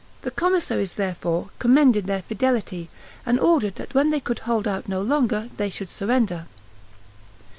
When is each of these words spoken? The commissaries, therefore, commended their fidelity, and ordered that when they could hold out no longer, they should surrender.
The 0.23 0.31
commissaries, 0.31 0.93
therefore, 0.95 1.51
commended 1.59 2.07
their 2.07 2.23
fidelity, 2.23 2.89
and 3.23 3.39
ordered 3.39 3.75
that 3.75 3.93
when 3.93 4.09
they 4.09 4.19
could 4.19 4.39
hold 4.39 4.67
out 4.67 4.89
no 4.89 4.99
longer, 4.99 5.51
they 5.57 5.69
should 5.69 5.91
surrender. 5.91 6.47